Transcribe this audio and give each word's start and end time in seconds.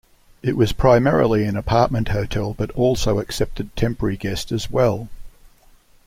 It 0.41 0.57
was 0.57 0.71
primarily 0.73 1.43
an 1.43 1.55
apartment 1.55 2.07
hotel, 2.07 2.55
but 2.55 2.71
also 2.71 3.19
accepted 3.19 3.75
temporary 3.75 4.17
guest 4.17 4.51
as 4.51 4.67
well. 4.67 5.09